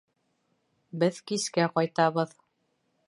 Беҙ 1.03 1.19
кискә 1.33 1.67
ҡайтабыҙ. 1.77 2.35